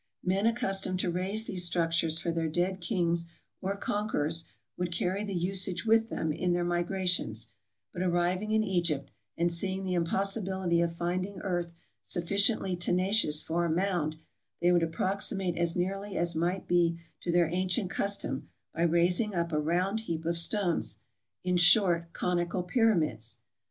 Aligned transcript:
Men 0.23 0.45
accus 0.45 0.81
tomed 0.83 0.97
to 1.01 1.11
raise 1.11 1.45
these 1.45 1.63
structures 1.63 2.17
for 2.17 2.31
their 2.31 2.47
dead 2.49 2.81
kings 2.81 3.27
or 3.61 3.75
con 3.77 4.09
querors 4.09 4.45
would 4.75 4.91
carry 4.91 5.23
the 5.23 5.35
usage 5.35 5.85
with 5.85 6.09
them 6.09 6.31
in 6.31 6.53
their 6.53 6.63
migrations; 6.63 7.49
but 7.93 8.01
arriving 8.01 8.51
in 8.51 8.63
Egypt, 8.63 9.11
and 9.37 9.51
seeing 9.51 9.83
the 9.83 9.93
impossibility 9.93 10.81
of 10.81 10.95
finding 10.97 11.37
earth 11.41 11.71
sufficiently 12.01 12.75
tenacious 12.75 13.43
for 13.43 13.63
a 13.63 13.69
mound, 13.69 14.15
they 14.59 14.71
would 14.71 14.81
approx 14.81 15.31
imate 15.31 15.55
as 15.55 15.75
nearly 15.75 16.17
as 16.17 16.33
might 16.35 16.67
be 16.67 16.97
to 17.21 17.31
their 17.31 17.49
ancient 17.53 17.91
custom 17.91 18.49
by 18.73 18.81
rais 18.81 19.19
ing 19.19 19.35
up 19.35 19.51
a 19.53 19.59
round 19.61 19.99
heap 19.99 20.25
of 20.25 20.35
stones, 20.35 20.97
in 21.43 21.57
short 21.57 22.11
conical 22.11 22.63
pyramids. 22.63 23.37